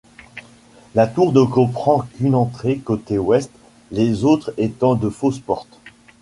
[0.95, 3.51] La tour ne comprend qu'une entrée, côté ouest,
[3.91, 5.77] les autres étant de fausses portes.